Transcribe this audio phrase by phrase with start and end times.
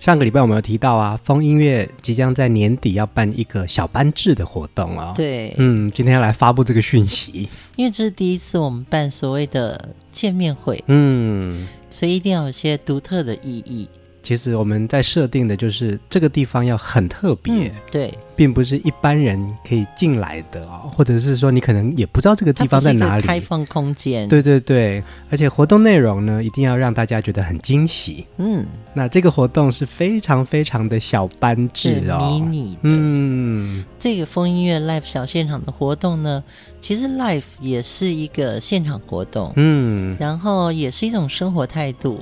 [0.00, 5.12] 上个礼拜我们有提到啊，风音乐即将在年底要办一个小班制的活动哦。
[5.14, 13.86] 对，嗯，今天要来发布这个讯息，因为这是第一次我们办所谓的见面会，嗯，所以一定要有些独特的意义。
[14.22, 28.26] 其实我们在设定的就是这个地方要很特别，嗯、对，并不是一般人可以进来的哦，或者是说你可能也不知道这个地方在哪里，开放空间，对对对，而且活动内容呢，一定要让大家觉得很惊喜。
[28.36, 36.44] 嗯，那这个活动是非常非常的小班制哦，迷你，嗯，这个风音乐 live 小现场的活动呢，
[36.80, 42.20] 其实 live 也是一个现场活动，嗯，然后也是一种生活态度。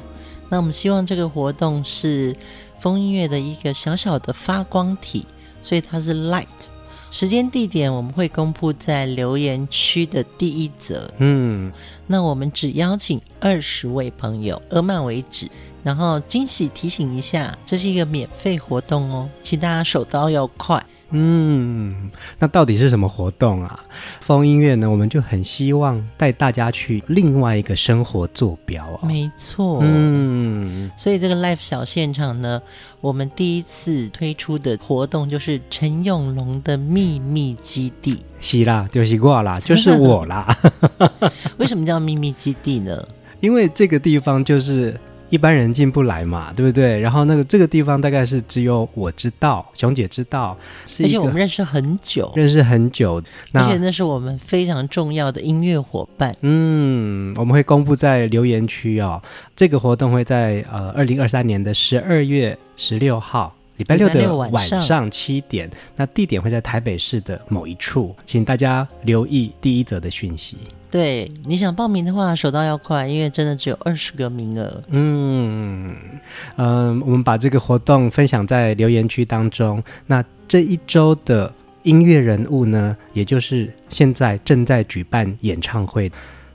[0.49, 2.35] 那我们希望这个活动是
[2.79, 5.27] 风音乐的一个小小的发光体，
[5.63, 6.47] 所以它是 light。
[7.11, 11.11] 时间地点我们会公布在留言区的第一则。
[11.17, 11.73] 嗯，
[12.07, 15.51] 那我们只邀请二十位朋友，额满为止。
[15.83, 20.85] 然后惊喜提醒一下，这是一个免费活动哦，请大家手刀要快。
[21.11, 23.81] 嗯，那到底是什么活动啊？
[24.21, 29.07] 风音乐呢，我们就很希望带大家去另外一个生活坐标啊。
[29.07, 32.61] 没错，嗯，所以这个 live 小现场呢，
[33.01, 38.19] 我们第一次推出的活动就是陈永龙的秘密基地。
[38.41, 40.57] 是啦，就是我啦， 就是我啦。
[41.57, 43.09] 为什么叫秘密基地呢？
[43.41, 44.95] 因为这个地方就是。
[45.31, 46.99] 一般人进不来嘛，对不对？
[47.01, 50.57] 然后那个这个地方大概是只有我知道，熊姐知道，
[51.01, 53.23] 而且我们认识很久，认识很久，
[53.53, 56.35] 而且那是我们非常重要的音乐伙伴。
[56.41, 59.23] 嗯，我们会公布在留言区哦。
[59.55, 63.55] 这个活动会在呃二零二三年的十二月十六号。
[63.77, 70.57] 礼拜六的晚上七点，那地点会在台北市的某一处，请大家留意第一则的讯息。
[70.91, 74.83] 对，你想报名的话，手到要快，因为真的只有二十个名额。
[74.89, 75.95] 嗯
[76.57, 79.83] 嗯、呃，我们把这个活动分享在留言区当中。
[80.07, 86.11] 那这一周的音乐人物呢，也就是现在正在举办演唱会，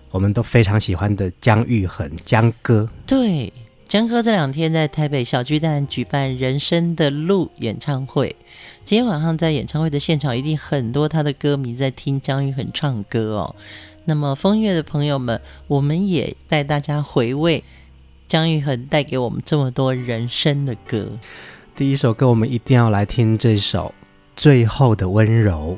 [0.10, 2.90] 我们都非常喜欢的姜育恒姜哥。
[3.06, 3.52] 对。
[3.86, 8.36] 姜哥这两天在台北小巨蛋举办《人生的路》演唱会，
[8.84, 13.56] 今天晚上在演唱会的现场，一定很多他的歌迷在听姜育恒唱歌哦。
[14.06, 17.64] 那么风月的朋友们，我们也带大家回味
[18.28, 21.08] 姜育恒带给我们这么多人生的歌。
[21.76, 23.94] 第一首歌，我们一定要来听这首
[24.36, 25.78] 《最后的温柔》。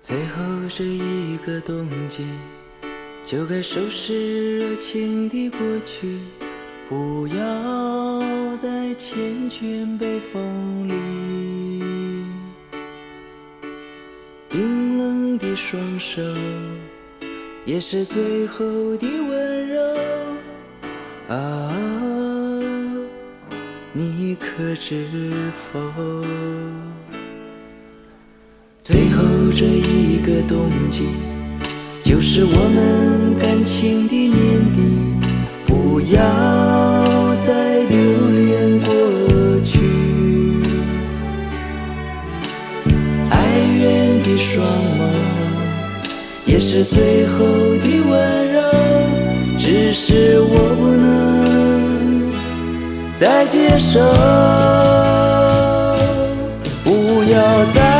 [0.00, 2.26] 最后是一个冬季，
[3.24, 6.18] 就该收拾热情的过去，
[6.88, 12.24] 不要再缱绻北风里。
[14.48, 16.22] 冰冷的双手，
[17.66, 18.64] 也是最后
[18.96, 19.82] 的温柔。
[21.28, 21.76] 啊，
[23.92, 25.04] 你可知
[25.52, 25.78] 否？
[28.82, 29.22] 最后
[29.52, 31.04] 这一个冬季，
[32.02, 35.17] 就是我们感情的年底，
[35.98, 36.20] 不要
[37.44, 37.50] 再
[37.90, 38.88] 留恋过
[39.64, 39.80] 去。
[43.30, 43.36] 哀
[43.80, 44.64] 怨的双
[44.96, 45.00] 眸，
[46.46, 47.44] 也是最后
[47.82, 48.62] 的温柔，
[49.58, 52.32] 只是我不能
[53.16, 53.98] 再接受，
[56.84, 57.97] 不要再。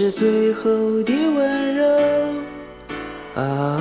[0.00, 0.70] 是最后
[1.02, 1.84] 的温柔。
[3.34, 3.78] 啊，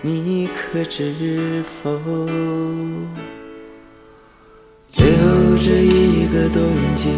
[0.00, 2.00] 你可知否？
[4.88, 6.62] 最后这一个冬
[6.94, 7.10] 季，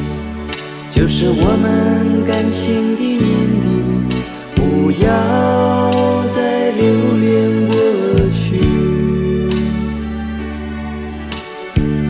[0.91, 3.23] 就是我们感情的年
[3.63, 3.69] 底，
[4.57, 5.09] 不要
[6.35, 6.83] 再留
[7.21, 7.77] 恋过
[8.33, 8.59] 去。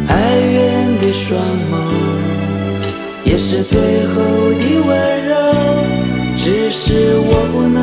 [0.09, 1.39] 哀怨的双
[1.71, 1.75] 眸，
[3.33, 4.21] 也是最后
[4.61, 5.35] 的温柔，
[6.37, 7.81] 只是我不能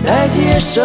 [0.00, 0.80] 再接受。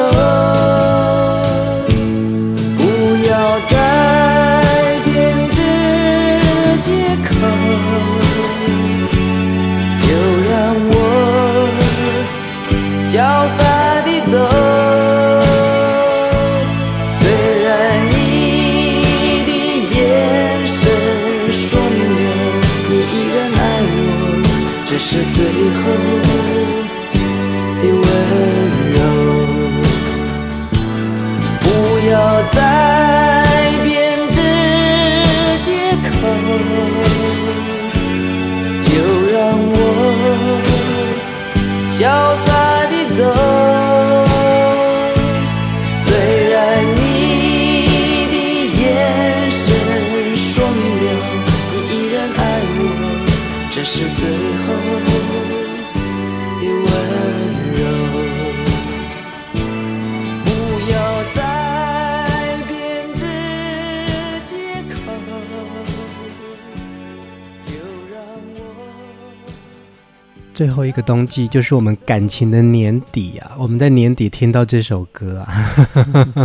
[70.62, 73.54] 最后一个冬季就是我们感情的年底啊！
[73.58, 75.76] 我们在年底听到这首歌啊，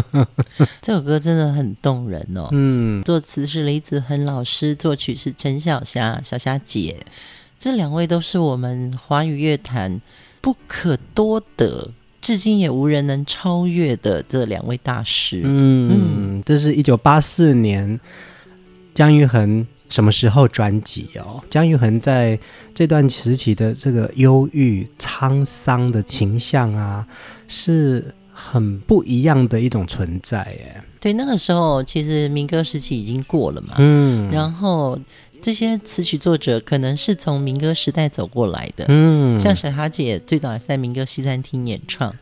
[0.80, 2.48] 这首歌真的很动人哦。
[2.52, 6.96] 嗯，作词是李子恒老师，作曲是陈小霞、小霞姐，
[7.58, 10.00] 这两位都是我们华语乐坛
[10.40, 11.90] 不可多得，
[12.22, 15.42] 至今也无人能超越的这两位大师。
[15.44, 18.00] 嗯，嗯，这是一九八四年
[18.94, 19.66] 姜育恒。
[19.88, 21.42] 什么时候专辑哦？
[21.48, 22.38] 姜育恒在
[22.74, 27.06] 这段时期的这个忧郁、沧桑的形象啊，
[27.46, 30.82] 是很不一样的一种存在耶。
[31.00, 33.74] 对，那个时候其实民歌时期已经过了嘛。
[33.78, 34.30] 嗯。
[34.30, 34.98] 然后
[35.40, 38.84] 这些词曲作者可能是从民歌时代走过来的。
[38.88, 39.38] 嗯。
[39.38, 42.14] 像小霞姐最早也是在民歌西餐厅演唱。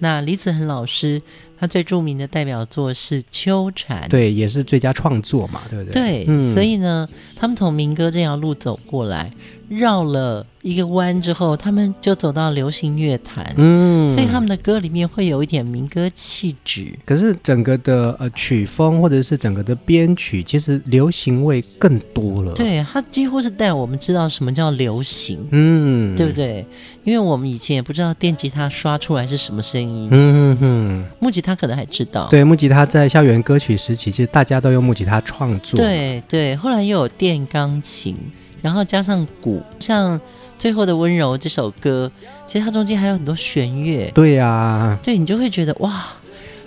[0.00, 1.22] 那李子恒老师，
[1.62, 6.24] 他最著名的代表作是《秋蝉》，对，也是最佳创作嘛，对不对？
[6.24, 9.30] 对，嗯、所以呢，他们从民歌这条路走过来，
[9.76, 16.96] 绕了一个弯之后，他们就走到流行乐坛，嗯，所以他们的歌里面会有一点民歌气质。
[17.04, 22.52] 可是整个的呃曲风或者是整个的编曲，其实流行味更多了。
[22.52, 26.64] 对，它几乎是带我们知道什么叫流行，嗯，对不对？
[27.04, 32.28] 因为我们以前也不知道电吉他刷出来是什么声音，嗯哼哼，木吉他可能还知道。
[32.28, 35.76] 对，木吉他在校园歌曲时期，其实大家都用木吉他创作。
[35.76, 38.14] 对对，后来又有电钢琴，
[38.62, 40.18] 然后加上鼓，像。
[40.58, 42.08] 最后的温柔这首歌，
[42.46, 44.08] 其实它中间还有很多弦乐。
[44.14, 46.04] 对呀、啊，对，你就会觉得哇，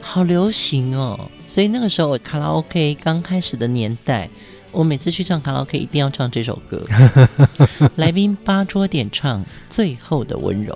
[0.01, 1.17] 好流行哦。
[1.47, 4.29] 所以那个时候卡拉 OK 刚开始的年代，
[4.73, 6.83] 我每次去唱卡拉 OK 一定要唱这首歌。
[7.95, 10.73] 来宾八桌点唱《最后的温柔》。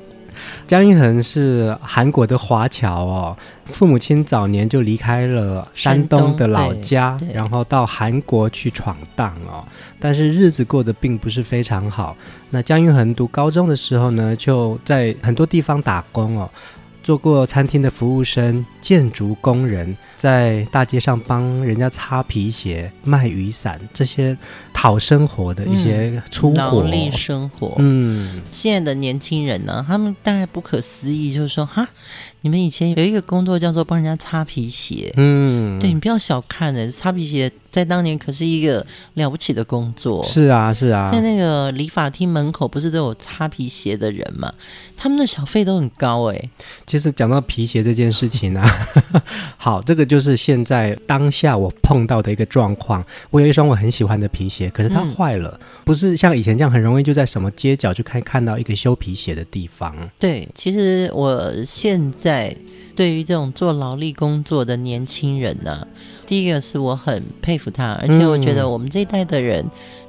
[0.68, 9.64] 姜育恒是韩国的华侨哦，父母亲早年就离开了山东的老家，然后到韩国去闯荡哦。
[10.00, 12.16] 但是日子过得并不是非常好。
[12.52, 16.50] 那姜育恒读高中的时候呢，就在很多地方打工哦。
[17.10, 24.38] 做过餐厅的服务生、建筑工人，在大街上帮人家擦皮鞋、卖雨伞，这些
[24.72, 27.74] 讨生活的一些粗活、劳力生活。
[27.80, 31.88] 嗯，现在的年轻人呢，他们大概不可思议，就是说，哈，
[32.42, 35.12] 你们以前有一个工作叫做帮人家擦皮鞋。
[35.18, 37.52] 嗯，对，你不要小看人，擦皮鞋。
[37.72, 38.86] 在当年可是一个
[39.16, 40.24] 了不起的工作。
[40.24, 44.54] 是啊，是啊，在那个理发厅门口不是都有擦皮鞋的人吗？
[44.96, 46.50] 他们的小费都很高哎、欸。
[46.86, 48.66] 其实讲到皮鞋这件事情啊，
[49.58, 53.04] 好，这个就是现在当下我碰到的一个状况。
[53.30, 59.94] 我有一双我很喜欢的皮鞋，可是它坏了，嗯、不是像以前这样很容易就在什么街角就可以看到一个修皮鞋的地方。
[60.18, 62.30] 对，其实我现在。
[62.30, 62.56] 在
[62.96, 65.88] 对于这种做劳力工作的年轻人呢、啊，
[66.30, 69.66] 第一个是我很佩服他，而且我觉得我们这一代的人。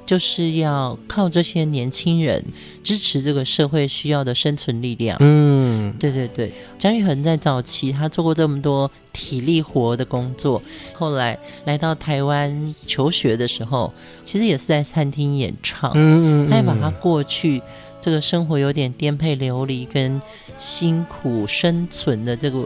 [0.07, 2.45] 就是要靠这些年轻人
[2.83, 5.17] 支持这个社会需要的生存力量。
[5.21, 10.61] 嗯，对对对，姜育恒在早期他做过这么多体力活的工作，
[10.95, 13.93] 后来来到台湾求学的时候，
[14.25, 15.93] 其实也是在餐厅演唱。
[15.95, 17.63] 嗯，他也把他过去
[18.01, 20.21] 这个生活有点颠沛流离跟
[20.59, 22.65] 辛苦生存的这个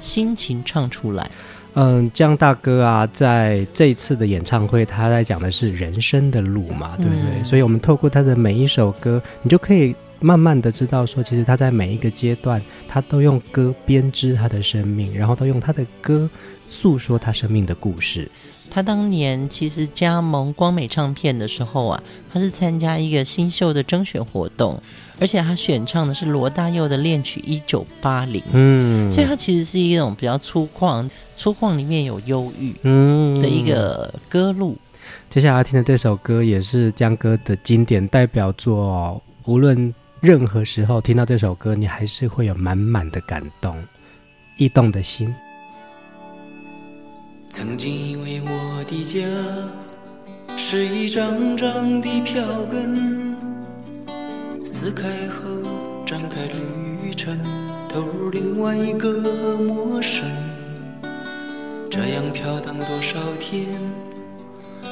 [0.00, 1.28] 心情唱出来。
[1.78, 7.38] 嗯，江大哥啊，在这一次的演唱会，他在讲的是人生的路嘛，对不对？
[7.38, 16.28] 嗯、所以，我们透过他的每一首歌，你就可以慢慢的知道说，其实他在每一个阶段，他都用歌编织他的生命，然后都用他的歌
[16.66, 18.26] 诉说他生命的故事。
[18.70, 24.80] 他当年其实加盟光美唱片的时候啊，他是参加一个新秀的征选活动，
[25.18, 31.08] 而且他选唱的是罗大佑的恋曲《一九八零》，嗯，所以他其实是一种比较粗犷。
[31.34, 34.76] 粗犷里面有忧郁嗯的一个歌路。
[34.78, 39.20] 嗯，接下来要听的这首歌也是江歌的经典代表作哦。
[39.44, 43.76] 无论任何时候听到这首歌，你还是会有满满的感动。
[44.58, 45.34] 异动的心，
[47.48, 49.20] 曾经以为我的家
[50.56, 53.34] 是一张张的票根，
[54.64, 55.44] 撕开后
[56.04, 57.38] 展开旅程，
[57.88, 60.28] 投入另外一个陌生。
[61.90, 63.66] 这样飘荡多少天，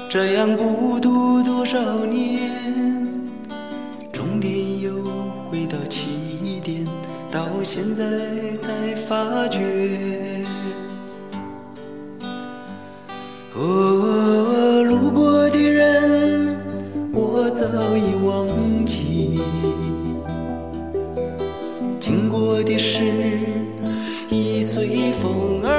[0.08, 2.50] 这样孤独多少年，
[4.10, 4.94] 终点又
[5.50, 6.86] 回到起点，
[7.30, 8.04] 到现在
[8.60, 9.60] 才发觉。
[13.56, 16.56] 哦，路过的人
[17.12, 17.64] 我早
[17.96, 18.48] 已忘
[18.84, 19.40] 记，
[22.00, 23.00] 经过的事
[24.28, 25.73] 已随风而。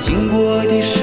[0.00, 0.98] 经过的事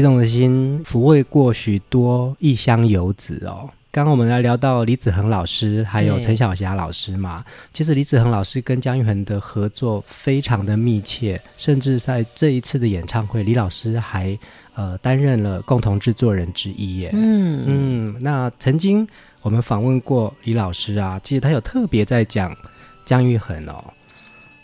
[0.00, 3.68] 异动的心抚慰过许多异乡游子哦。
[3.92, 7.44] 刚刚我们来聊到李子恒老师，还有陈小霞老师嘛。
[7.74, 14.38] 其实李子恒老师跟姜育恒的合作非常的密切，甚至在这一次的演唱会，李老师还
[14.74, 17.10] 呃担任了共同制作人之一耶。
[17.12, 19.06] 嗯嗯，那曾经
[19.42, 22.56] 我们访问过李老师啊，其实他有特别在讲
[23.04, 23.84] 姜育恒哦。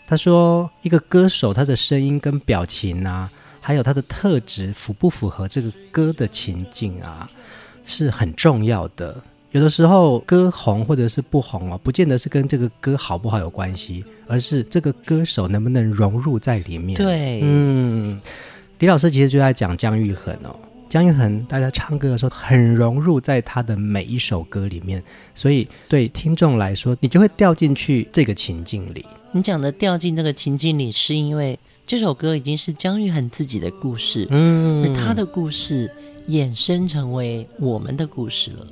[0.08, 3.28] 他说，一个歌手他的声音跟表情啊，
[3.66, 7.28] 还有他的特质符不符合这个歌的情境啊？
[7.84, 9.20] 是很重要的。
[9.50, 16.96] 有的时候歌红或者是不红哦，不见得是跟这个歌好不好有关系，而是这个歌手能不能融入在里面。
[16.96, 18.20] 对，嗯，
[18.78, 20.54] 李老师其实就在讲姜育恒哦。
[20.88, 25.02] 姜育恒大家唱歌的时候很融入在他的每一首歌里面，
[25.34, 29.04] 所以对听众来说，你就会掉进去这个情境里。
[29.32, 35.90] 你讲的掉进这个情境里，是因为这首歌已经是姜育恒自己的故事，嗯，而他的故事。
[36.28, 38.66] 衍生成为我们的故事了。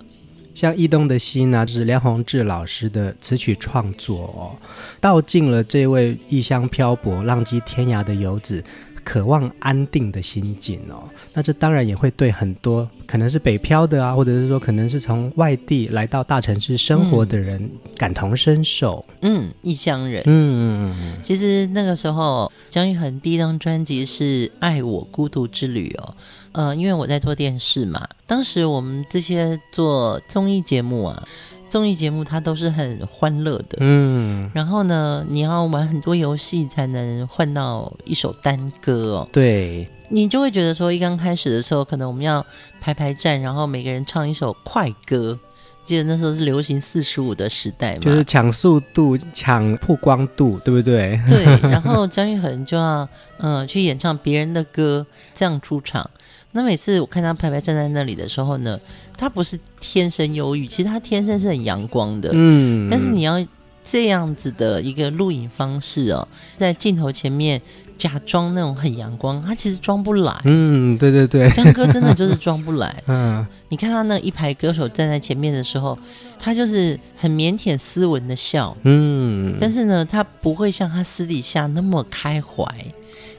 [0.57, 4.59] 像《异动的心》呢，就是梁鸿志老师的词曲创作哦，
[5.01, 8.65] 道尽了这位异乡漂泊、浪迹天涯的游子
[9.05, 11.05] 渴望安定的心境哦。
[11.35, 19.05] 那这当然也会对很多可能是北漂的啊，或者是说可能是从外地来到大城市生活的人感同身受。
[19.21, 20.23] 嗯，异乡人。
[20.27, 21.23] 嗯嗯嗯。
[21.23, 26.15] 其实那个时候，姜育恒第一张专辑是《爱我孤独之旅》哦。
[26.53, 31.27] 呃，因为我在做电视嘛，当时我们这些做综艺节目啊，
[31.75, 42.47] 综艺节目它都是很欢乐的，嗯，然后呢，你要玩很多游戏才能换到一首单歌哦，对，你就会觉得说，一刚开始的时候，可能我们要
[42.81, 45.37] 排排站，然后每个人唱一首快歌，
[45.85, 51.21] 记得那时候是流行四十五的时代嘛，就是抢速度、抢曝光度，对不对？
[51.29, 53.01] 对， 然后姜育恒就要
[53.39, 56.09] 嗯、呃、去演唱别人的歌，这样出场。
[56.53, 58.79] 那每次我看他排排站在那里的时候呢，
[59.17, 62.31] 他不是天生忧郁，其实他天生是很阳光的。
[62.33, 63.45] 嗯，但是你要
[63.83, 67.61] 这样子的一个录影方式哦，在镜头前面
[67.97, 70.35] 假装那种很阳光，他其实装不来。
[70.45, 73.03] 嗯，对对对，江哥真的就是装不来。
[73.07, 75.97] 嗯，你看他那一排歌手站在前面的时候，
[76.39, 78.77] 他就是很腼腆斯文的笑。
[78.83, 82.65] 嗯，但是呢，他不会像他私底下那么开怀。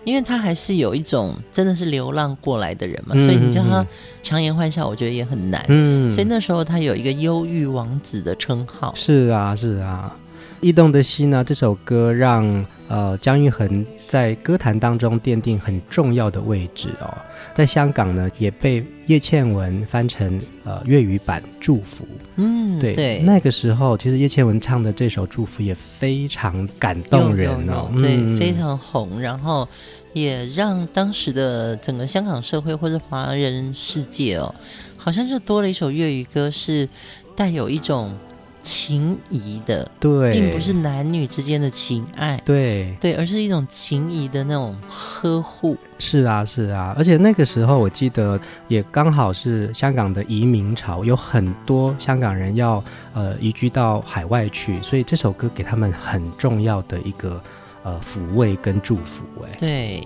[0.06, 3.86] 因为他还是有一种真的是流浪过来的人嘛，嗯、所以你叫他
[4.22, 5.66] 强颜欢笑，我觉得也很难。
[5.68, 8.94] 嗯，所以那时候他有一个忧郁王子的称号。
[8.96, 10.16] 是啊，是啊，
[10.62, 17.12] 《异动的心》呢，这首歌让呃姜育恒在歌坛当中奠定很重要的位置哦。
[17.56, 22.04] 在香港呢，也被叶倩文翻成呃粤语版《祝福》。
[22.36, 29.68] 嗯，对对，那个时候其实叶倩文唱的这首《祝福》也非常感动人哦，有有有对，嗯、非常红，然后。
[30.16, 34.56] 也让当时的整个香港社会或者华人世界哦，
[34.96, 36.88] 好像就多了一首粤语歌，是
[37.36, 38.18] 带有一种
[38.64, 45.76] 情谊的，对，并不是男女之间的情爱，对对，而是一种情谊的那种呵护。
[46.00, 52.82] 是啊，是啊，而且那个时候我记得也刚好是香港的移民潮，有很多香港人要
[53.14, 57.44] 呃移居到海外去，所以这首歌给他们很重要的一个。
[57.86, 60.04] 呃，抚慰跟祝福，哎，对。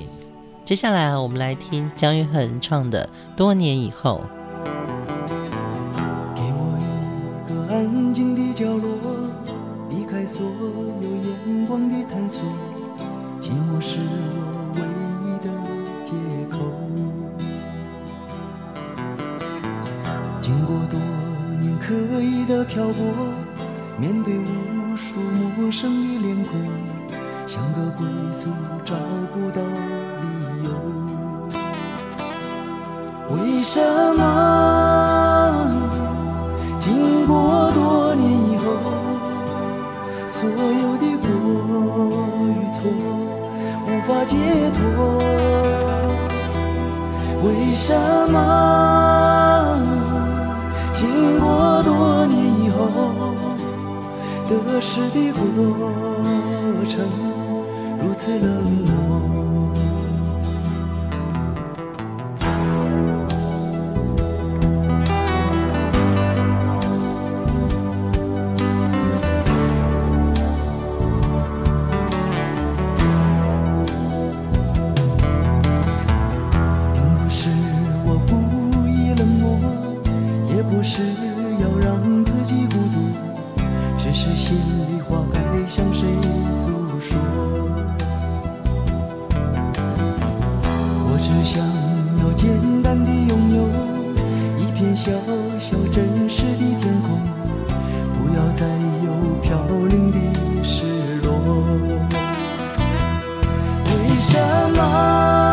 [0.66, 4.22] 接下来我们来听姜育恒唱的《多年以后》。
[6.36, 8.86] 给我一个安静的角落，
[9.90, 10.52] 离开所有
[11.48, 12.44] 眼光的探索，
[13.40, 14.82] 寂寞是我唯
[15.24, 15.48] 一的
[16.04, 16.12] 借
[16.52, 16.60] 口。
[20.42, 21.00] 经过多
[21.62, 22.94] 年刻意的漂泊，
[23.98, 25.18] 面对无数
[25.58, 26.60] 陌生的脸孔。
[27.50, 28.48] 像个归宿，
[28.86, 28.94] 找
[29.34, 29.60] 不到
[30.22, 30.28] 理
[30.66, 30.70] 由。
[33.36, 33.82] 为什
[34.16, 34.22] 么
[36.78, 38.66] 经过多年以后，
[40.28, 41.28] 所有的过
[42.54, 42.78] 与错
[43.88, 44.38] 无法解
[44.76, 45.18] 脱？
[47.48, 47.98] 为什
[48.30, 48.38] 么
[50.94, 52.78] 经过多年以后，
[54.48, 55.42] 得失的过
[56.88, 57.39] 程？
[58.02, 59.72] 如此冷漠。
[76.94, 77.50] 并不是
[78.06, 79.60] 我故意冷漠，
[80.56, 81.02] 也不是
[81.62, 82.96] 要让自己孤独，
[83.98, 86.08] 只是心里话该向谁
[87.00, 87.18] 说，
[87.64, 88.00] 我。
[91.22, 91.62] 只想
[92.24, 92.50] 要简
[92.82, 93.68] 单的拥有
[94.58, 95.12] 一片小
[95.58, 97.20] 小真实的天空，
[98.14, 98.66] 不要再
[99.04, 99.60] 有飘
[99.90, 100.18] 零的
[100.64, 100.86] 失
[101.22, 101.30] 落。
[103.86, 104.40] 为什
[104.78, 105.49] 么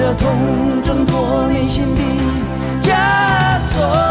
[0.00, 2.00] 着痛挣脱内心的
[2.80, 4.09] 枷锁。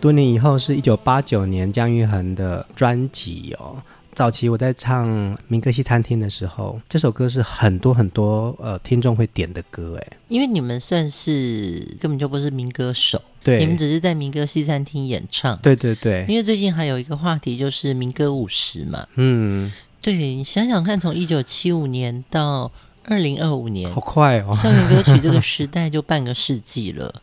[0.00, 3.76] 多年以后是一九八九年姜育恒的专辑哦。
[4.14, 5.08] 早期我在唱
[5.48, 10.16] 《民歌西餐厅》的时候，这首歌是很多很多呃听众会点的歌哎。
[10.28, 15.56] 因为你们算是根本就不是民歌手，对，你们只是在民歌西餐厅演唱。
[15.62, 16.24] 对对对。
[16.28, 19.06] 因为最近还有一个话题就是民歌五十嘛。
[19.16, 19.72] 嗯。
[20.00, 22.70] 对，你想想看，从一九七五年到
[23.06, 24.54] 二零二五年，好快哦！
[24.54, 27.22] 校园歌曲这个时代就半个世纪了。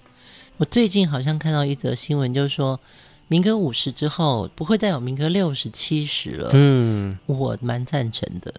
[0.62, 2.80] 我最近好像看到一则新闻，就是说
[3.30, 6.52] 民歌五十之后不会再有民歌六十、七十了。
[6.54, 8.54] 嗯，我蛮赞成的。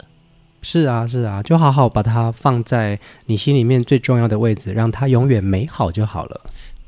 [0.63, 6.41] 是啊，是啊，就好好把它放在你心里面最重要的位置，让它永远美好就好了。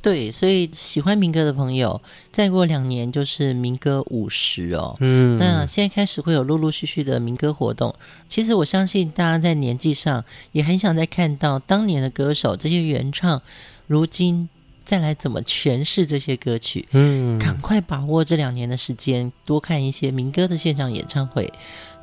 [0.02, 4.96] 对，所以喜欢民歌的朋友，再过两年就是民歌五十哦。
[4.98, 7.94] 嗯，那现在开始会有陆陆续续的民歌活动。
[8.28, 13.40] 其实我相信大家在年纪上也很想再看到当年的歌手这些原唱，
[13.86, 14.48] 如今。
[14.84, 16.86] 再来怎么诠释这些歌曲？
[16.92, 21.50] 嗯，赶快把握这两年的时间，多看一些民歌的现场演唱会。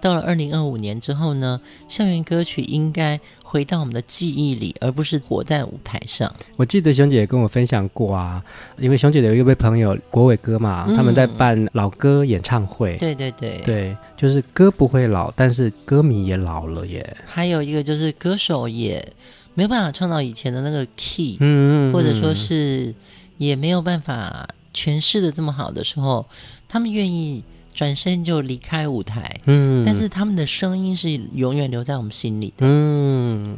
[0.01, 6.33] 到了二零二五年之后呢，校园歌曲应该回到我们的记忆里，而不是活在舞台上。
[6.55, 8.43] 我记得熊姐也跟我分享过啊，
[8.79, 12.97] 因为熊姐有一位朋友国伟哥嘛，他们在办老歌演唱会。
[12.97, 17.15] 对对对，对，就是歌不会老，但是歌迷也老了耶。
[17.27, 19.07] 还有一个就是歌手也。
[19.53, 22.93] 没有办法创造以前的那个 key，嗯，或者说是
[23.37, 26.25] 也没有办法诠释的这么好的时候，
[26.67, 33.57] 他们愿意转身就离开舞台，嗯，但是他们的声音是永远留在我们心里的，嗯，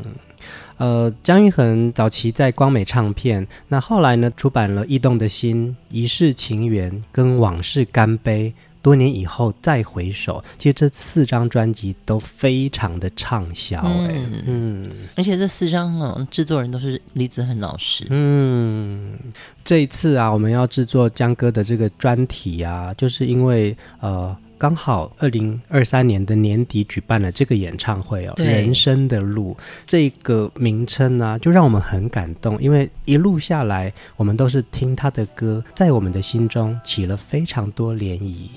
[0.78, 8.54] 呃，姜育恒早期在光美唱片，那后来呢，出版了《异动的心》《一世情缘》跟《往事干杯》。
[8.84, 19.18] 多年以后再回首，其实这四张专辑都非常的畅销，哎，嗯，嗯，而且这四张呢，制作人都是李子恒老师，嗯，
[19.64, 24.38] 这一次啊，我们要制作江哥的这个专题啊，就是因为呃。
[24.56, 29.54] 刚好二零二三年的年底举办了这个演唱会哦，《人生的路》
[29.86, 38.48] 这个名称呢、啊，就让我们很感动，因为一路下来，我们都是听他的歌，在我们的心中起了非常多涟漪。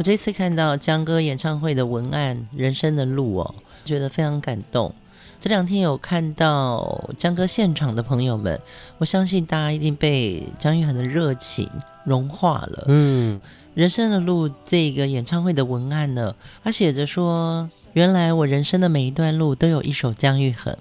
[0.00, 4.94] 我这次看到江歌演唱会的文案《人生的路》哦，觉得非常感动。
[5.38, 8.58] 这两天有看到江歌现场的朋友们，
[8.96, 11.68] 我相信大家一定被江玉恒的热情
[12.02, 12.84] 融化了。
[12.88, 13.38] 嗯，
[13.74, 16.34] 《人生的路》这个演唱会的文案呢，
[16.64, 20.74] 他写着说：“原来我人生的每一段路都有一首姜育恒。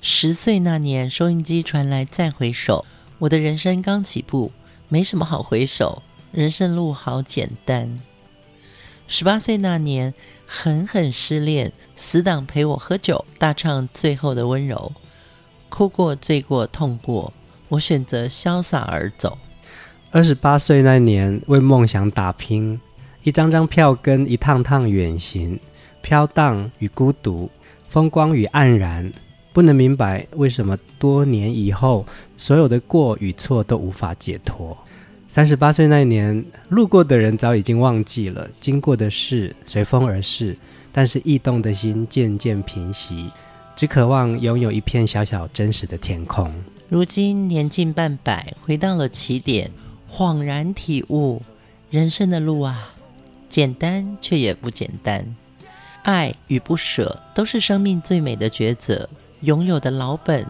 [0.00, 2.84] 十岁那年，收音机传来再回首，
[3.20, 4.50] 我的人生刚起步，
[4.88, 6.02] 没什么好回首，
[6.32, 8.00] 人生路好简单。
[9.08, 10.14] 十八岁那年。”
[10.48, 14.92] 狠狠失恋，死党陪我喝酒，大唱最后的温柔，
[15.68, 17.32] 哭过、醉过、痛过，
[17.70, 19.38] 我选择潇洒而走。
[20.12, 22.80] 二十八岁那年，为梦想打拼，
[23.24, 25.58] 一张张票根，一趟趟远行，
[26.00, 27.50] 飘荡与孤独，
[27.88, 29.12] 风光与黯然，
[29.52, 34.78] 不能明白为什么多年以后，所有的过与错都无法解脱。
[35.36, 40.56] 三十八岁那年，路过的人早已经忘记了，经过的事随风而逝，
[40.90, 43.30] 但是异动的心渐渐平息，
[43.76, 46.50] 只渴望拥有一片小小真实的天空。
[46.88, 49.70] 如今年近半百，回到了起点，
[50.10, 51.42] 恍然体悟，
[51.90, 52.94] 人生的路啊，
[53.50, 55.36] 简单却也不简单。
[56.04, 59.06] 爱与不舍都是生命最美的抉择，
[59.42, 60.46] 拥有的老本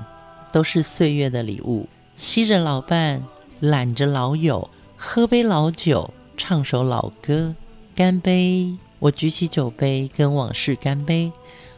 [0.52, 3.20] 都是岁月的礼物，携着老伴，
[3.58, 4.70] 揽着老友。
[4.96, 7.54] 喝杯老酒，唱首老歌，
[7.94, 8.76] 干杯！
[8.98, 11.30] 我举起酒杯，跟往事干杯，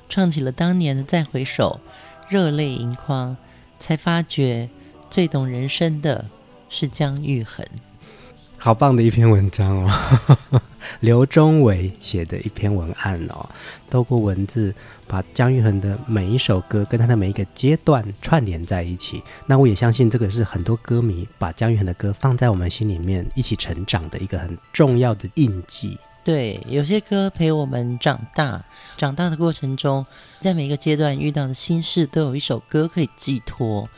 [0.08, 1.80] 唱起了当年的再回首，
[2.28, 3.36] 热泪盈眶，
[3.76, 4.70] 才发觉
[5.10, 6.26] 最懂人生的
[6.68, 7.66] 是姜育恒。
[8.60, 10.60] 好棒的一篇文章哦，
[11.00, 13.48] 刘忠伟写的一篇文案哦，
[13.88, 14.74] 透过文字
[15.06, 19.22] 把姜育恒的每一首歌跟他的每一个阶段串联在一起。
[19.46, 25.96] 那我也相信这个是很多歌迷把姜育恒的歌放在我们心里面一起成长的一个很重要的印记。
[26.24, 28.62] 对，有些歌陪我们长大，
[28.98, 30.04] 长大的过程中，
[30.40, 33.88] 在每一个阶段遇到的心事，都有一首歌可以寄托。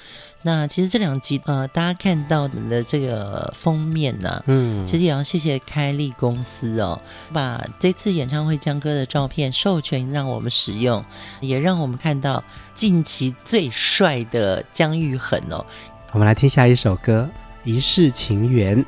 [0.42, 7.00] 那其实这两集呃，大家看到的这个封面呢、啊，嗯，其实也要谢谢开立公司哦，
[7.32, 11.04] 把这次演唱会江哥的照片授权让我们使用，
[11.40, 12.42] 也让我们看到
[12.74, 15.64] 近期最帅的姜育恒哦。
[16.12, 17.28] 我们来听下一首歌
[17.70, 18.78] 《一世情缘》。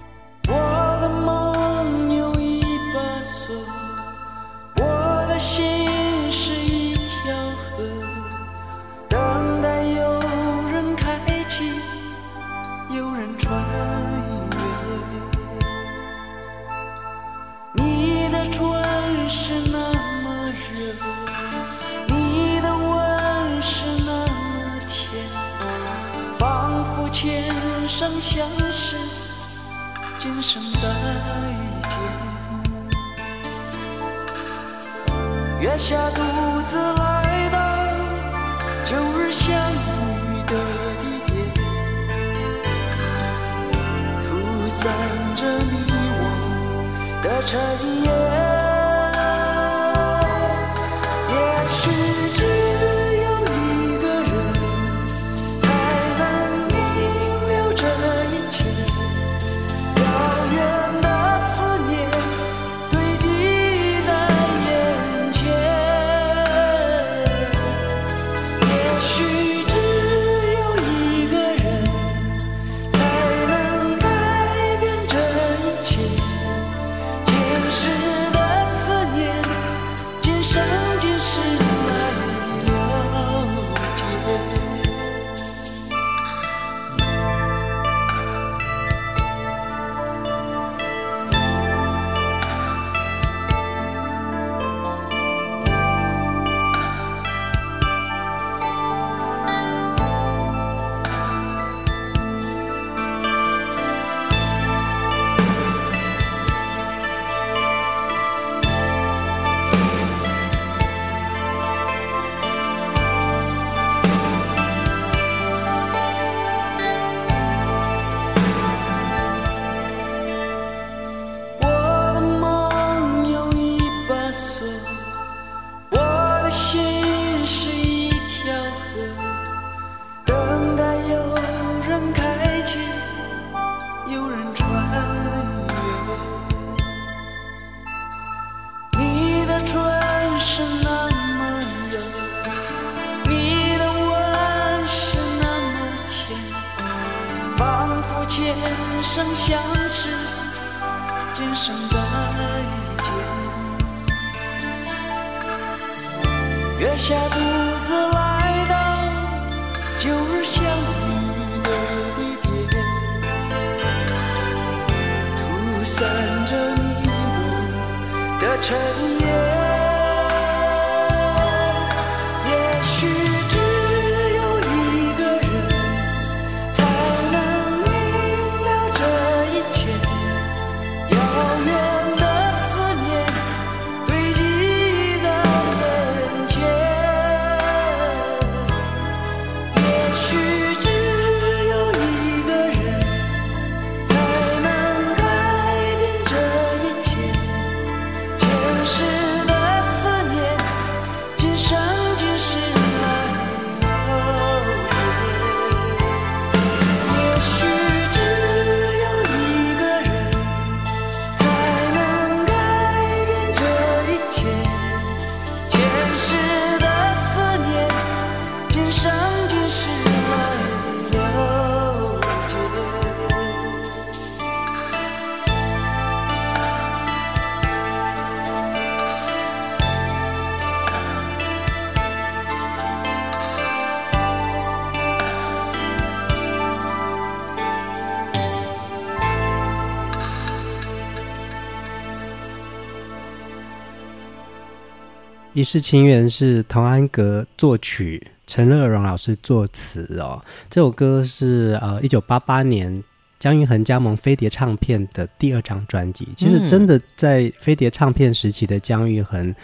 [245.62, 250.44] 一世情缘是童安格作曲，陈乐融老师作词哦。
[250.68, 253.00] 这首歌是呃一九八八年
[253.38, 256.26] 姜育恒加盟飞碟唱片的第二张专辑。
[256.36, 259.54] 其实真的在飞碟唱片时期的姜育恒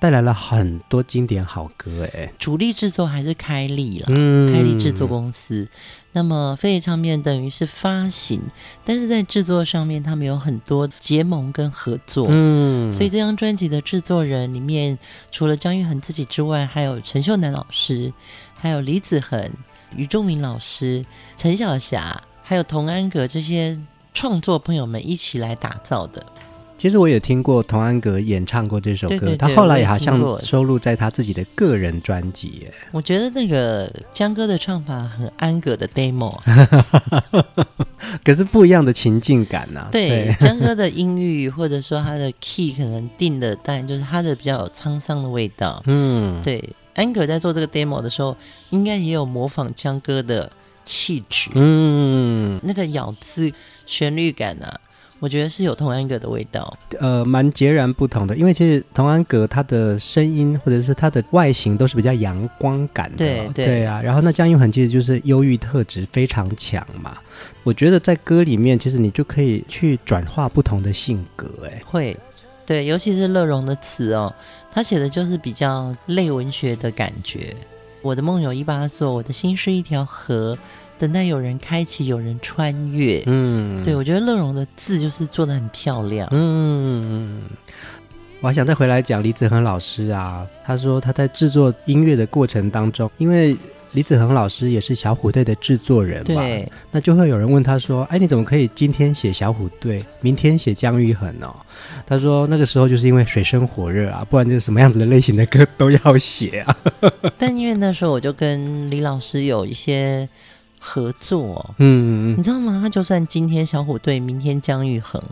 [0.00, 2.32] 带来了很多经典好歌哎。
[2.38, 5.68] 主力制作还是开立了，嗯，开立制作公司。
[6.12, 8.40] 那么飞碟唱片等于是发行，
[8.84, 12.26] 但是在制作上面，他们有很多结盟跟合作。
[12.30, 14.98] 嗯，所以这张专辑的制作人里面，
[15.30, 18.12] 除了张玉恒自己之外，还有陈秀男老师，
[18.56, 19.50] 还有李子恒、
[19.94, 21.04] 于仲明老师、
[21.36, 23.78] 陈小霞，还有童安格这些
[24.14, 26.24] 创作朋友们一起来打造的。
[26.78, 32.72] 其实我也听过童安格演唱过这首歌，对对对，他后来也好像收录在他自己的个人专辑耶。
[32.92, 36.32] 我觉得那个江哥的唱法很安格的 demo，
[38.24, 39.88] 可是不一样的情境感呐、啊。
[39.90, 45.82] 对， 江哥的音域或者说他的 key 可能定的，但就是他的比较有沧桑的味道。
[45.86, 46.62] 嗯，对，
[46.94, 48.36] 安格在做这个 demo 的时候，
[48.70, 50.48] 应该也有模仿江哥的
[50.84, 51.50] 气质。
[51.54, 53.52] 嗯，那个咬字
[53.84, 54.78] 旋律感啊。
[55.20, 58.36] 我觉得是有童安格的味道，呃，蛮截然不同的。
[58.36, 64.00] 因为其实童安格他的声音或者是他的外形都是比较阳光感的，对对，对啊。
[64.00, 67.18] 然后那姜育恒其实就是忧郁特质非常强嘛。
[67.64, 72.16] 我觉得在歌里面，其实你就可以去转化不同的性格，哎，会，
[72.64, 74.32] 对，尤其是乐融的词哦，
[74.70, 77.54] 他写的就是比较类文学的感觉。
[78.02, 80.56] 我的梦有一把锁，我的心是一条河。
[80.98, 83.22] 等待有人开启，有人穿越。
[83.26, 86.28] 嗯，对，我觉得乐融的字就是做的很漂亮。
[86.32, 87.42] 嗯，
[88.40, 93.56] 我还想再回来讲李子恒老师啊，他说他在制作音乐的过程当中，因为
[93.92, 96.42] 李子恒老师也是小虎队的制作人嘛，
[96.90, 101.54] 那就会有人问他说：“哎，你怎么可以今天写小虎队，明天写姜育恒哦？”
[102.06, 106.76] 他说：“那个时候就是因为水深火热啊，不然就是什么样子的类型的歌都要写啊。
[107.38, 110.28] ”但因为那时候我就跟李老师有一些。
[110.78, 112.80] 合作，嗯，你知道吗？
[112.82, 115.22] 他就算今天小虎队，明天姜育恒，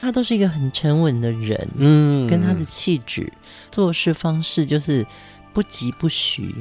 [0.00, 3.32] 他都是一个很沉稳的人，嗯，跟他的气质、
[3.70, 5.06] 做事方式就是
[5.52, 6.54] 不急不徐，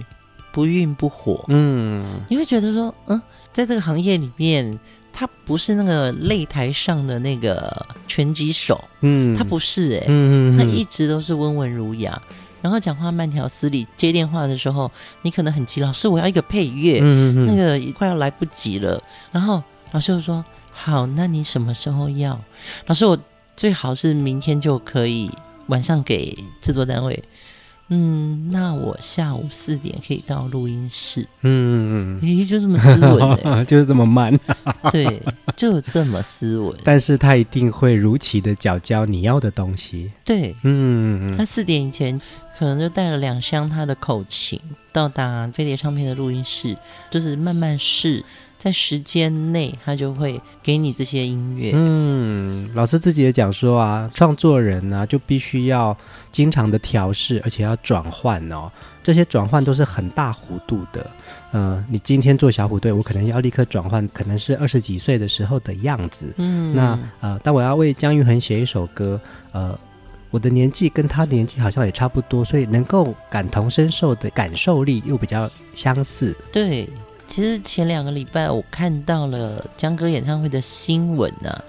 [0.53, 4.79] 不愠不火，嗯，你会觉得说，嗯，在这个行业里面，
[5.11, 12.21] 他不是那个擂台上的那个拳击手，嗯，他不是、欸，哎，嗯，他一直都是温文儒雅。
[12.65, 14.91] 然后讲话慢条斯理，接电话的时候
[15.21, 18.99] 你可能很急，老师我要一个配乐，嗯嗯，那个快要来不及了。
[19.31, 19.61] 然后
[19.91, 20.43] 老师就说
[20.73, 22.41] ：“好，那你什么时候要？”
[22.87, 23.15] 老师我
[23.55, 25.29] 最好是明天就可以
[25.67, 27.23] 晚上给制作单位。
[27.89, 31.21] 嗯，那我下午四点可以到录音室。
[31.43, 34.35] 嗯嗯嗯，咦，就这么斯文、欸， 就是这么慢，
[34.91, 35.21] 对，
[35.55, 36.75] 就这么斯文。
[36.83, 40.11] 但是他一定会如期的缴交你要的东西。
[40.23, 42.19] 对，嗯，他四点以前。
[42.57, 44.59] 可能就带了两箱他的口琴，
[44.93, 46.77] 到达飞碟唱片的录音室，
[47.11, 48.23] 就是慢慢试，
[48.57, 51.73] 在时间内他就会给你这些音乐。
[51.75, 55.95] 嗯，老师自己也讲说啊，创作人呢、啊、就必须要
[56.31, 58.71] 经常的调试，而且要转换哦。
[59.03, 61.05] 这些转换都是很大弧度的。
[61.51, 66.33] 呃，你今天做小虎队，我可能要立刻转换，可能是二十几岁的时候的样子。
[66.37, 69.19] 嗯，那呃，但我要为姜育恒写一首歌，
[69.51, 69.77] 呃。
[70.35, 76.35] 我的年纪跟他年纪好像也差不多，所以能够感同身受的感受力又比较相似。
[76.51, 76.89] 对，
[77.25, 81.63] 其实前两个礼拜我看到了江哥演唱会的新闻啊，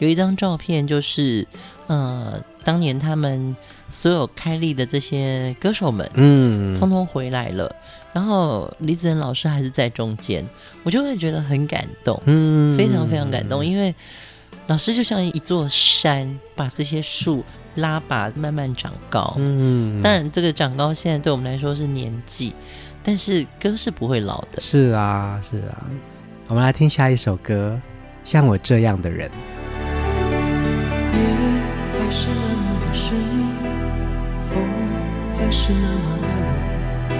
[0.00, 1.48] 有一张照片，就是
[1.86, 3.56] 呃，当年他们
[3.88, 7.74] 所有开立的这些歌手们，嗯，通通回来了，
[8.12, 10.44] 然后李子仁老师还是在中间，
[10.82, 13.94] 我就会觉得很感动，嗯，非常非常感动，因为
[14.66, 17.42] 老师就像一座山，把这些树。
[17.76, 22.52] 拉拔慢慢长高，嗯，当然这个长高现在对我们来说是年纪，
[23.02, 24.60] 但是歌是不会老的。
[24.60, 25.86] 是啊，是啊，
[26.48, 27.80] 我们来听下一首歌，
[28.28, 29.28] 《像我这样的人》。
[31.12, 31.18] 夜
[31.98, 33.16] 还是那么的深，
[34.42, 34.60] 风
[35.38, 36.26] 还是那么的
[37.08, 37.18] 冷，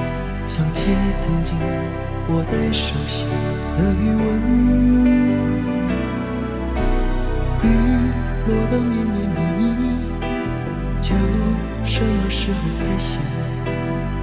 [0.49, 1.57] 想起曾经
[2.29, 3.29] 握在手心
[3.77, 4.27] 的余温，
[7.63, 7.67] 雨
[8.49, 9.20] 落得绵绵密密。
[9.20, 9.20] 就
[12.01, 13.21] 什么时候才醒？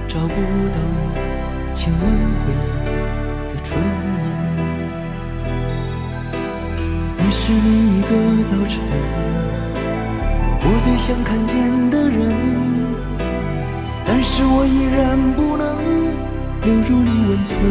[0.08, 1.00] 找不到你
[1.72, 2.02] 亲吻
[2.40, 2.50] 回
[2.82, 2.86] 忆
[3.54, 4.18] 的唇印。
[7.18, 8.08] 你是每一个
[8.42, 8.82] 早晨
[10.60, 11.56] 我最想看见
[11.88, 12.34] 的人，
[14.04, 15.78] 但是我依然不能
[16.64, 17.62] 留住你温存。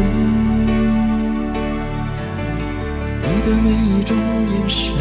[3.20, 4.94] 你的每一种眼神，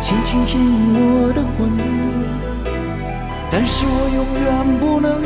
[0.00, 0.66] 轻轻牵引
[0.98, 2.25] 我的魂。
[3.58, 5.22] 但是我永远不能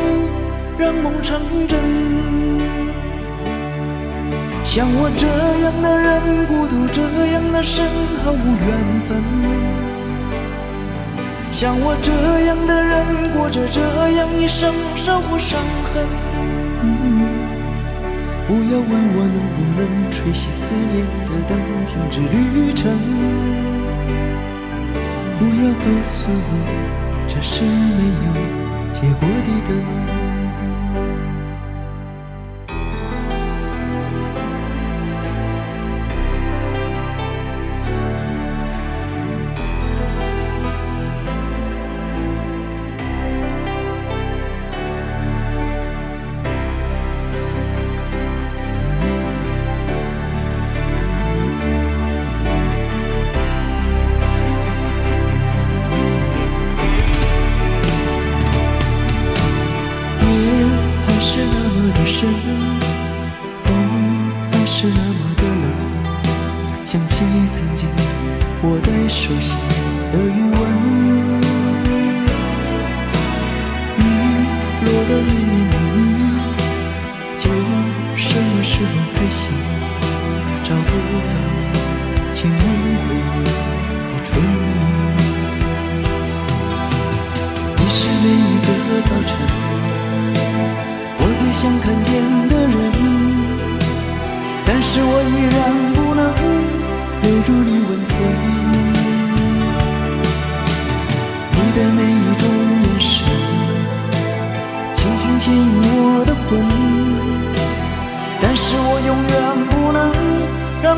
[0.79, 1.81] 让梦成真。
[4.63, 5.27] 像我这
[5.65, 7.03] 样的人，孤独这
[7.33, 7.85] 样的深，
[8.23, 9.21] 毫无缘分。
[11.51, 12.13] 像我这
[12.47, 15.59] 样的人，过着这样一生，守护伤
[15.93, 16.07] 痕。
[18.47, 22.93] 不要问我能不能吹熄思念的灯，停止旅程。
[25.37, 27.00] 不要告诉我。
[27.43, 30.10] 是没有结果的等。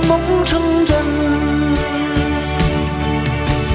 [0.08, 0.90] 梦成真，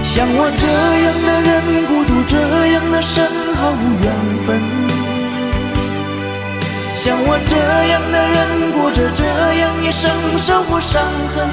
[0.03, 0.67] 像我这
[1.03, 1.51] 样的人，
[1.87, 2.33] 孤独这
[2.73, 3.25] 样的身，
[3.55, 4.05] 毫无缘
[4.45, 4.47] 分。
[6.93, 7.55] 像我这
[7.87, 8.37] 样的人，
[8.73, 9.23] 过着这
[9.59, 11.47] 样一生，受过伤痕。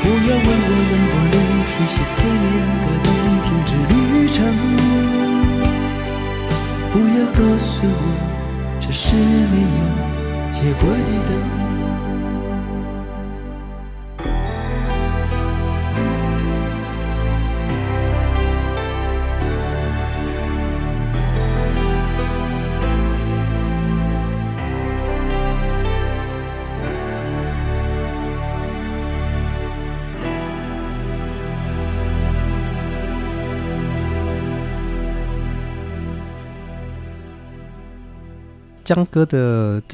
[0.00, 1.36] 不要问我能不能
[1.66, 2.46] 吹熄思念
[2.84, 3.06] 的灯，
[3.44, 3.94] 停止旅
[4.28, 4.36] 程。
[6.90, 7.90] 不要告诉我
[8.80, 9.80] 这是没有
[10.50, 10.96] 结果的
[11.28, 11.57] 等。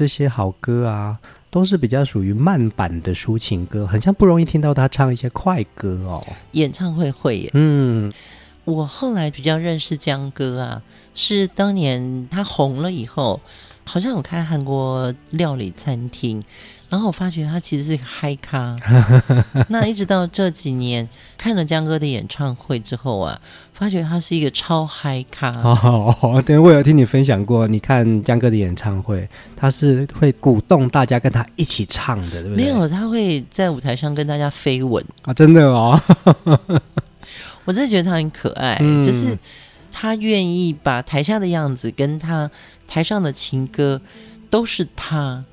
[0.07, 1.19] 些好歌啊，
[1.49, 6.25] 都是比较属于慢版的抒情歌，很像不容易听到他唱一些快歌哦。
[6.51, 7.51] 演唱会会耶。
[7.53, 8.11] 嗯，
[8.63, 10.81] 我后来比较认识江哥啊，
[11.13, 13.39] 是当年他红了以后，
[13.83, 16.43] 好像有开韩国料理餐厅。
[16.89, 18.75] 然后我发觉他其实是个嗨咖，
[19.69, 21.07] 那一直到这几年
[21.37, 23.39] 看了江哥的演唱会之后啊，
[23.73, 25.49] 发觉他是一个超嗨咖。
[25.49, 32.65] 哦，对，我有听你分享过，你看江哥的演唱会，他是会鼓动大家跟他一起唱的，对不对？
[32.65, 35.99] 没有，他会在舞台上跟大家飞吻啊，真的哦。
[37.65, 39.35] 我真的觉得他很可爱，嗯、就是
[39.91, 42.49] 他愿意把台下的样子跟他
[42.87, 43.99] 台上的情歌
[44.51, 45.43] 都是他。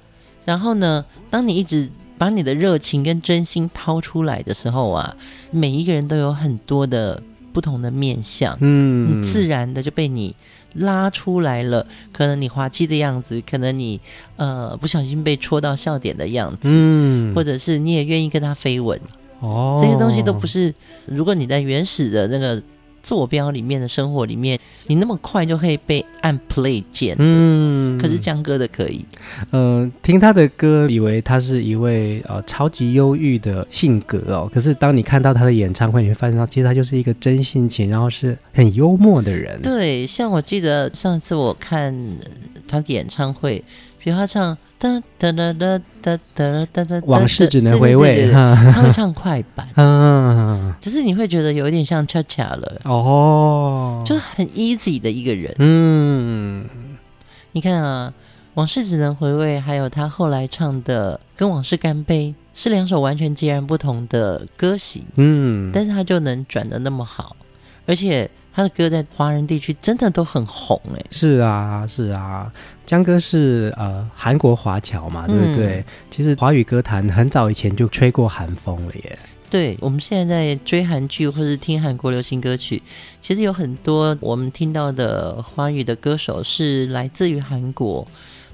[0.45, 1.88] 然后呢，当你一直
[2.18, 5.16] 把你的热情跟真心掏出来的时候啊，
[5.51, 7.22] 每一个人都有很多的
[7.53, 10.34] 不同的面相，嗯，自然的就被你
[10.74, 11.86] 拉出来了。
[12.12, 14.01] 可能你滑稽的样子，可能你
[14.36, 19.01] 呃不小心被戳到笑点的样子，嗯，或者是你也愿意跟他飞吻，
[19.40, 20.74] 哦，这些东西都不是。
[21.07, 22.62] 如果你在原始的那个。
[23.03, 29.05] 坐标里面的生活里面，你那么快就可以被按 play 键，嗯，可是江哥的可以，
[29.50, 39.61] 嗯、呃，听他的歌，以为他是一位呃超级忧郁的性格哦，可是当你看到他的演唱会，你会发现到其实他就是一个真性情，然后是很幽默的人。
[39.62, 41.94] 对，像我记得上次我看
[42.68, 43.62] 他的演唱会，
[44.03, 44.57] 比如他唱。
[44.83, 48.28] 哒哒哒哒哒哒哒哒，往事只能回味。
[48.33, 55.55] 他会唱快板， 嗯，只是你会觉得有一点像恰恰了哦，就是很 easy 的一个人。
[55.61, 56.66] 嗯，
[57.53, 58.12] 你看啊，
[58.55, 65.05] 往事只能回味，还有他后来唱的《跟往事干杯》，是两首完全截然不同的歌型。
[65.14, 67.37] 嗯，但是他就能转的那么好，
[67.87, 68.28] 而且。
[68.55, 72.53] 他的歌在华人地区真的都很红哎、欸，是啊是啊，
[72.84, 75.76] 江哥是呃韩国华侨嘛，对不对？
[75.78, 79.18] 嗯、其实华语歌坛很早以前就吹过韩风了耶。
[79.50, 82.82] 对，我们现在在追韩剧或是听韩国流行歌曲，
[83.20, 88.07] 其实有很多我们听到的华语的歌手是来自于韩国。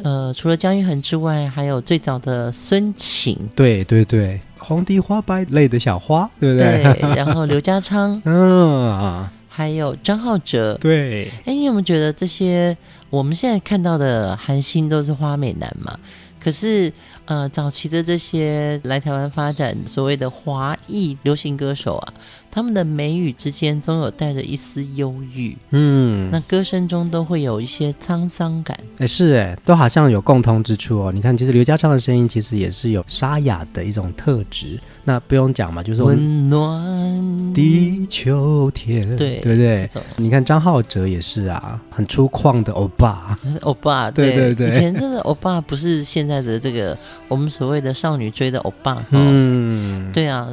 [0.03, 6.83] 呃，除了姜育恒之外，还有最早的孙晴，对对对，红的花白泪的小花，对不对？
[6.95, 9.29] 对，然后刘家昌， 嗯。
[9.59, 12.77] 还有张浩哲，对，哎，你有没有觉得这些
[13.11, 15.99] 我们现在看到的韩星都是花美男嘛？
[16.39, 16.93] 可是，
[17.25, 22.15] 呃，早期的这些来台湾发展所谓的华裔流行歌手啊。
[22.59, 28.77] 他们的眉宇之间总有带着一丝忧郁，嗯，那歌声中都会有一些沧桑感。
[28.99, 31.13] 哎，是哎，都好像有共通之处哦。
[31.13, 34.77] 你看，其实刘家昌的声音其实也是有沙哑的一种特质。
[35.05, 39.89] 那不用讲嘛，就是温暖的秋天，对对不对？
[40.17, 44.69] 你看张浩哲也是啊，很粗犷的欧巴，欧巴， 对对对。
[44.71, 46.99] 以前真的欧巴不是现在的这个
[47.29, 50.49] 我们所谓的少女追的欧巴，嗯，对啊。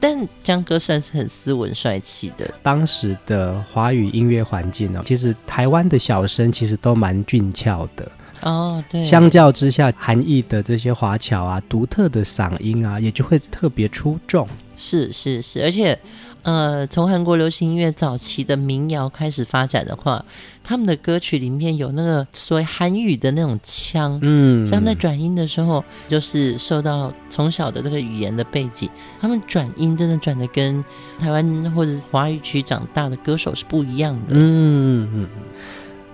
[0.00, 2.52] 但江哥算是很斯文帅气的。
[2.62, 8.82] 当时的华语音乐环境呢，其实台湾的小生其实都蛮俊俏的哦。
[8.88, 14.48] 对，相较之下，韩裔的这些华侨啊，独特的嗓音啊，也就会特别出众。
[14.76, 15.98] 是是是，而且。
[16.42, 20.24] 呃，从韩国流行音乐早期的民谣开始发展的话，
[20.62, 28.88] 他们的歌曲里面有那个所谓韩语的那种腔，嗯，所以他们在转音的时候，就是受到从小的这个语言的背景，
[29.20, 30.84] 他们转音真的转的跟
[31.18, 34.28] 台湾或者是华语区长大的歌手是不一样的。
[34.30, 35.26] 嗯嗯，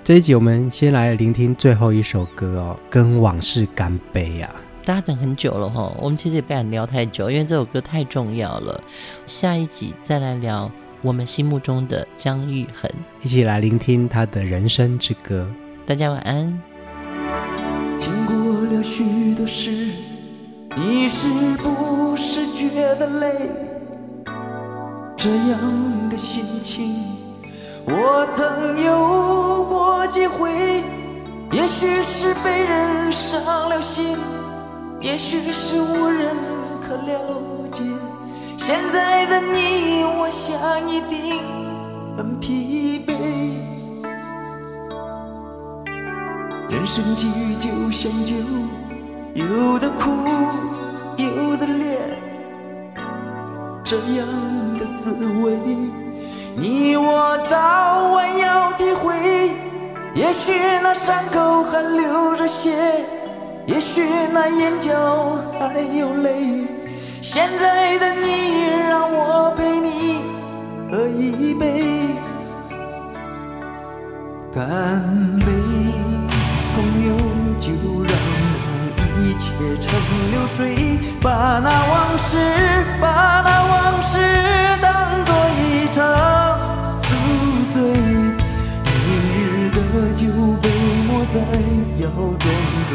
[0.03, 4.51] 这一集我们先来聆听最后一首歌哦，《跟往事干杯》呀。
[4.87, 8.81] 大家等很久了哈，我们其实也不敢聊太久，因为这首歌太重要了。
[9.27, 10.71] 下一集再来聊
[11.03, 12.89] 我们心目中的姜育恒，
[13.21, 15.45] 一起来聆听他的人生之歌。
[15.85, 16.63] 大家晚安。
[17.99, 18.37] 经过
[18.77, 19.73] 了许多事，
[20.77, 23.51] 你是不是觉得累？
[25.17, 26.95] 这样的心情，
[27.87, 30.49] 我曾有过几回，
[31.51, 34.17] 也许是被人伤了心。
[35.07, 36.35] 也许是无人
[36.83, 37.21] 可了
[37.71, 37.85] 解，
[38.59, 40.59] 现在的你，我想
[40.91, 41.41] 一定
[42.17, 43.15] 很疲惫。
[46.69, 48.35] 人生际遇就像酒，
[49.35, 50.11] 有的苦，
[51.17, 51.97] 有的烈，
[53.85, 54.27] 这样
[54.77, 55.57] 的滋味，
[56.57, 59.53] 你我早晚要体会。
[60.15, 60.53] 也许
[60.83, 62.75] 那伤口还流着血。
[63.67, 64.03] 也许
[64.33, 64.93] 那眼角
[65.59, 66.67] 还有泪
[67.21, 68.47] 现在的你？
[68.89, 70.23] 让我陪你
[70.91, 71.83] 喝一杯
[74.53, 75.03] 干
[75.41, 75.47] 杯
[76.75, 77.09] 朋友
[77.59, 77.73] 就
[78.05, 78.13] 让
[78.97, 79.93] 那一切成
[80.31, 82.39] 流水把那往事
[83.01, 84.19] 把那往事
[84.81, 86.01] 当作一场
[87.03, 87.09] 宿
[87.73, 87.83] 醉。
[88.85, 88.95] 明
[89.35, 89.79] 日的
[90.15, 90.27] 酒
[90.63, 90.65] 杯
[91.07, 91.41] 莫再
[92.03, 92.09] 摇
[92.39, 92.47] 转
[92.87, 92.91] 着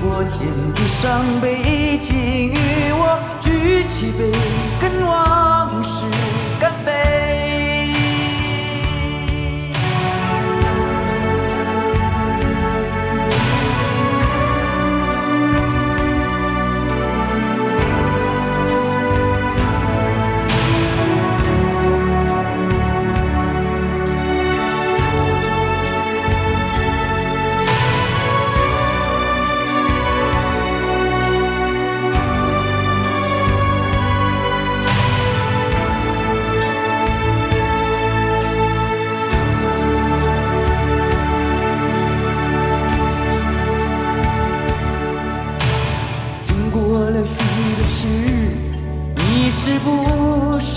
[0.00, 4.32] 昨天的伤悲已经与我举起杯
[4.80, 6.06] 跟往事
[6.58, 7.19] 干杯。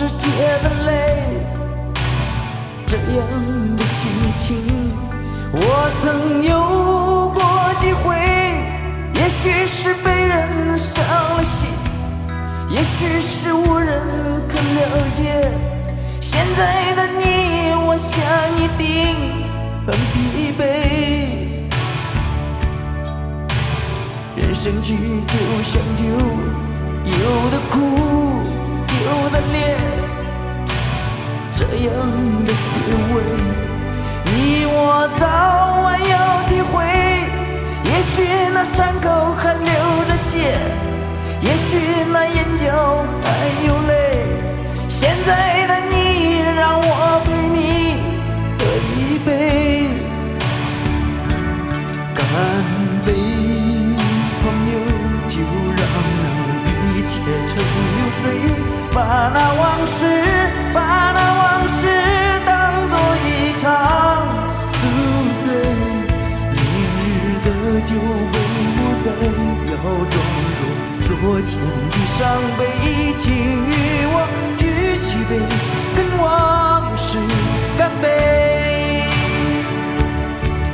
[0.09, 1.23] 觉得累
[2.85, 4.57] 这样的心情
[5.51, 8.15] 我曾有过几回
[9.15, 11.05] 也许是被人伤
[11.37, 11.69] 了心
[12.69, 14.01] 也许是无人
[14.47, 15.51] 可了解
[16.19, 18.23] 现在的你我想
[18.57, 19.15] 一定
[19.85, 20.63] 很疲惫
[24.35, 24.95] 人生聚
[25.27, 26.03] 就像酒
[27.05, 28.23] 有的苦
[29.05, 29.92] 有的烈
[31.75, 31.95] 这样
[32.45, 33.23] 的滋味
[34.25, 36.85] 你我早晚要体会
[37.83, 40.53] 也许那伤口还流着血
[41.41, 41.79] 也许
[42.11, 44.27] 那眼角还有泪
[44.87, 47.97] 现在的你让我陪你
[48.59, 49.87] 喝一杯
[52.13, 52.23] 干
[53.03, 53.13] 杯
[54.43, 54.77] 朋友
[55.25, 55.41] 就
[55.79, 55.83] 让
[56.21, 57.57] 那一切成
[57.97, 58.29] 流水
[58.93, 60.05] 把那往事
[60.71, 61.32] 把那
[67.93, 68.35] 就被
[68.75, 69.07] 我在
[69.69, 69.73] 要
[70.09, 70.15] 撞
[70.57, 70.61] 中，
[71.05, 71.09] 昨
[71.41, 71.51] 天
[71.91, 72.17] 的伤
[72.57, 73.23] 悲已经
[73.69, 73.71] 与
[74.09, 74.15] 我
[74.57, 74.61] 举
[74.97, 75.31] 起杯，
[75.95, 76.25] 跟往
[76.97, 77.19] 事
[77.77, 78.05] 干杯，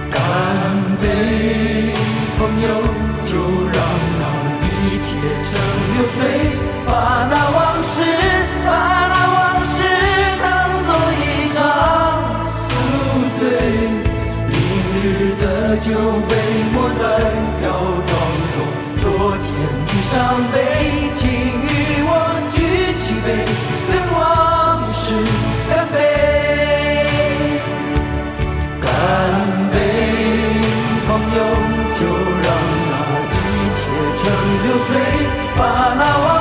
[0.10, 0.18] 干
[1.02, 1.04] 杯，
[2.38, 2.68] 朋友，
[3.26, 3.36] 就
[3.68, 3.78] 让
[4.18, 4.24] 那
[4.86, 5.08] 一切
[5.44, 5.48] 成
[5.98, 6.18] 流水，
[6.88, 8.02] 把那往事，
[8.66, 9.09] 把。
[20.52, 21.74] 悲请与
[22.06, 22.12] 我
[22.54, 22.58] 举
[23.00, 23.28] 起杯
[23.92, 24.18] 跟往
[24.94, 25.04] 事
[25.70, 25.98] 干杯
[28.80, 28.88] 干
[29.72, 29.76] 杯
[31.08, 31.40] 朋友
[31.94, 32.00] 就
[32.44, 32.48] 让
[32.90, 32.92] 那
[33.36, 33.80] 一切
[34.18, 34.22] 成
[34.64, 34.88] 流水
[35.58, 35.60] 把
[36.00, 36.39] 那往